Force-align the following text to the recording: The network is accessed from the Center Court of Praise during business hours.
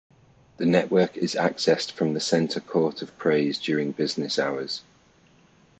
The 0.57 0.65
network 0.65 1.15
is 1.15 1.35
accessed 1.35 1.91
from 1.91 2.15
the 2.15 2.19
Center 2.19 2.59
Court 2.59 3.03
of 3.03 3.15
Praise 3.19 3.59
during 3.59 3.91
business 3.91 4.39
hours. 4.39 4.81